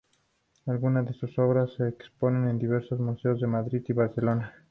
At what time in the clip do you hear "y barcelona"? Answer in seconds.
3.87-4.51